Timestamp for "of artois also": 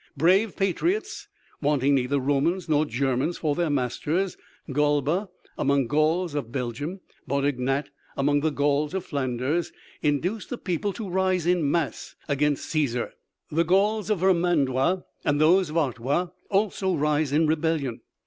15.69-16.95